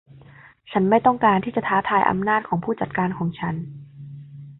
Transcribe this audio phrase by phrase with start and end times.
[0.71, 3.55] ฉันไม่ต้องการที่จะท้าทายอำนาจของผู้จัดการของฉัน